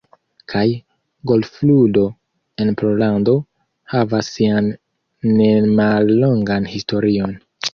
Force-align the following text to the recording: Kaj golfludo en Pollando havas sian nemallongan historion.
Kaj 0.51 0.61
golfludo 1.31 2.05
en 2.65 2.71
Pollando 2.83 3.35
havas 3.95 4.33
sian 4.39 4.73
nemallongan 5.37 6.71
historion. 6.75 7.39